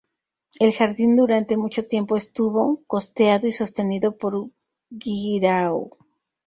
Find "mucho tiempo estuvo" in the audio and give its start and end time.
1.57-2.81